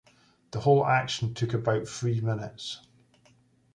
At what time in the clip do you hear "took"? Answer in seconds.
1.35-1.53